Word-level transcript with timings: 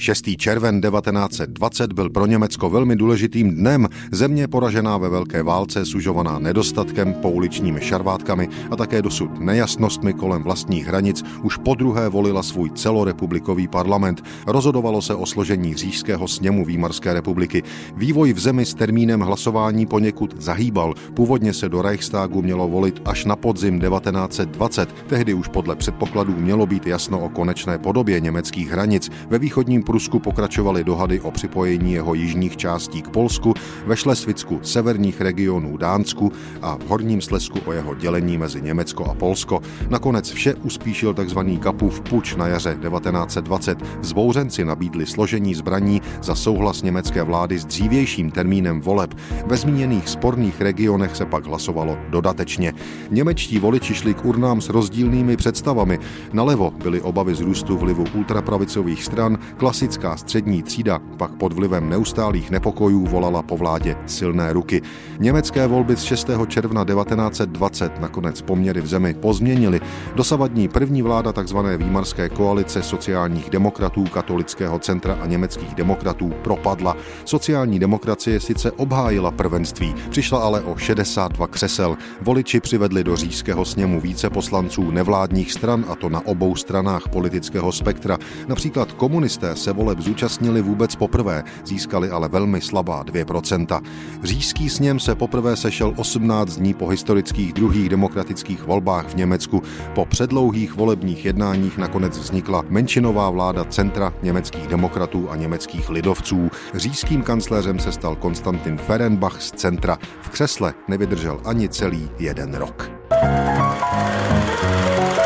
6. 0.00 0.24
červen 0.36 0.80
1920 0.80 1.92
byl 1.92 2.10
pro 2.10 2.26
Německo 2.26 2.70
velmi 2.70 2.96
důležitým 2.96 3.54
dnem. 3.54 3.88
Země 4.12 4.48
poražená 4.48 4.98
ve 4.98 5.08
Velké 5.08 5.42
válce, 5.42 5.86
sužovaná 5.86 6.38
nedostatkem, 6.38 7.14
pouličními 7.14 7.80
šarvátkami 7.80 8.48
a 8.70 8.76
také 8.76 9.02
dosud 9.02 9.40
nejasnostmi 9.40 10.12
kolem 10.12 10.42
vlastních 10.42 10.86
hranic, 10.86 11.24
už 11.42 11.56
po 11.56 11.74
druhé 11.74 12.08
volila 12.08 12.42
svůj 12.42 12.70
celorepublikový 12.70 13.68
parlament. 13.68 14.24
Rozhodovalo 14.46 15.02
se 15.02 15.14
o 15.14 15.26
složení 15.26 15.74
říšského 15.74 16.28
sněmu 16.28 16.64
Výmarské 16.64 17.14
republiky. 17.14 17.62
Vývoj 17.96 18.32
v 18.32 18.38
zemi 18.38 18.66
s 18.66 18.74
termínem 18.74 19.20
hlasování 19.20 19.86
poněkud 19.86 20.34
zahýbal. 20.38 20.94
Původně 21.14 21.52
se 21.52 21.68
do 21.68 21.82
Reichstagu 21.82 22.42
mělo 22.42 22.68
volit 22.68 23.02
až 23.04 23.24
na 23.24 23.36
podzim 23.36 23.80
1920. 23.80 24.94
Tehdy 25.06 25.34
už 25.34 25.48
podle 25.48 25.76
předpokladů 25.76 26.34
mělo 26.36 26.66
být 26.66 26.86
jasno 26.86 27.20
o 27.20 27.28
konečné 27.28 27.78
podobě 27.78 28.20
německých 28.20 28.70
hranic. 28.70 29.10
Ve 29.30 29.38
východním 29.38 29.82
Prusku 29.88 30.18
pokračovaly 30.18 30.84
dohady 30.84 31.20
o 31.20 31.30
připojení 31.30 31.92
jeho 31.92 32.14
jižních 32.14 32.56
částí 32.56 33.02
k 33.02 33.08
Polsku, 33.08 33.54
ve 33.86 33.96
Šlesvicku 33.96 34.60
severních 34.62 35.20
regionů 35.20 35.76
Dánsku 35.76 36.32
a 36.62 36.76
v 36.76 36.88
Horním 36.88 37.20
Slesku 37.20 37.58
o 37.64 37.72
jeho 37.72 37.94
dělení 37.94 38.38
mezi 38.38 38.62
Německo 38.62 39.04
a 39.04 39.14
Polsko. 39.14 39.60
Nakonec 39.88 40.30
vše 40.30 40.54
uspíšil 40.54 41.14
tzv. 41.14 41.38
Kapův 41.60 42.00
puč 42.00 42.36
na 42.36 42.46
jaře 42.46 42.78
1920. 42.88 43.78
Zbouřenci 44.02 44.64
nabídli 44.64 45.06
složení 45.06 45.54
zbraní 45.54 46.02
za 46.22 46.34
souhlas 46.34 46.82
německé 46.82 47.22
vlády 47.22 47.58
s 47.58 47.64
dřívějším 47.64 48.30
termínem 48.30 48.80
voleb. 48.80 49.14
Ve 49.46 49.56
zmíněných 49.56 50.08
sporných 50.08 50.60
regionech 50.60 51.16
se 51.16 51.26
pak 51.26 51.46
hlasovalo 51.46 51.98
dodatečně. 52.10 52.72
Němečtí 53.10 53.58
voliči 53.58 53.94
šli 53.94 54.14
k 54.14 54.24
urnám 54.24 54.60
s 54.60 54.68
rozdílnými 54.68 55.36
představami. 55.36 55.98
Nalevo 56.32 56.70
byly 56.70 57.00
obavy 57.00 57.34
z 57.34 57.40
růstu 57.40 57.78
vlivu 57.78 58.04
ultrapravicových 58.14 59.04
stran, 59.04 59.38
klasická 59.78 60.16
střední 60.16 60.62
třída 60.62 61.00
pak 61.16 61.30
pod 61.34 61.52
vlivem 61.52 61.88
neustálých 61.88 62.50
nepokojů 62.50 63.06
volala 63.06 63.42
po 63.42 63.56
vládě 63.56 63.96
silné 64.06 64.52
ruky. 64.52 64.82
Německé 65.18 65.66
volby 65.66 65.96
z 65.96 66.02
6. 66.02 66.30
června 66.46 66.84
1920 66.84 68.00
nakonec 68.00 68.42
poměry 68.42 68.80
v 68.80 68.86
zemi 68.86 69.14
pozměnily. 69.14 69.80
Dosavadní 70.14 70.68
první 70.68 71.02
vláda 71.02 71.32
tzv. 71.32 71.56
výmarské 71.76 72.28
koalice 72.28 72.82
sociálních 72.82 73.50
demokratů, 73.50 74.04
katolického 74.04 74.78
centra 74.78 75.18
a 75.20 75.26
německých 75.26 75.74
demokratů 75.74 76.32
propadla. 76.42 76.96
Sociální 77.24 77.78
demokracie 77.78 78.40
sice 78.40 78.72
obhájila 78.72 79.30
prvenství, 79.30 79.94
přišla 80.10 80.38
ale 80.38 80.60
o 80.60 80.76
62 80.76 81.46
křesel. 81.46 81.96
Voliči 82.22 82.60
přivedli 82.60 83.04
do 83.04 83.16
říšského 83.16 83.64
sněmu 83.64 84.00
více 84.00 84.30
poslanců 84.30 84.90
nevládních 84.90 85.52
stran, 85.52 85.84
a 85.88 85.94
to 85.94 86.08
na 86.08 86.26
obou 86.26 86.56
stranách 86.56 87.08
politického 87.08 87.72
spektra. 87.72 88.18
Například 88.48 88.92
komunisté 88.92 89.56
se 89.58 89.72
voleb 89.72 90.00
zúčastnili 90.00 90.62
vůbec 90.62 90.96
poprvé, 90.96 91.44
získali 91.64 92.10
ale 92.10 92.28
velmi 92.28 92.60
slabá 92.60 93.04
2%. 93.04 93.80
Říšský 94.22 94.68
sněm 94.68 95.00
se 95.00 95.14
poprvé 95.14 95.56
sešel 95.56 95.94
18 95.96 96.56
dní 96.56 96.74
po 96.74 96.88
historických 96.88 97.52
druhých 97.52 97.88
demokratických 97.88 98.62
volbách 98.66 99.08
v 99.08 99.14
Německu. 99.14 99.62
Po 99.94 100.04
předlouhých 100.04 100.74
volebních 100.74 101.24
jednáních 101.24 101.78
nakonec 101.78 102.18
vznikla 102.18 102.64
menšinová 102.68 103.30
vláda 103.30 103.64
centra 103.64 104.14
německých 104.22 104.66
demokratů 104.66 105.30
a 105.30 105.36
německých 105.36 105.90
lidovců. 105.90 106.50
Říšským 106.74 107.22
kancléřem 107.22 107.78
se 107.78 107.92
stal 107.92 108.16
Konstantin 108.16 108.78
Ferenbach 108.78 109.42
z 109.42 109.50
centra. 109.50 109.98
V 110.22 110.28
křesle 110.28 110.74
nevydržel 110.88 111.40
ani 111.44 111.68
celý 111.68 112.10
jeden 112.18 112.54
rok. 112.54 112.90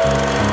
thank 0.03 0.47
you 0.47 0.52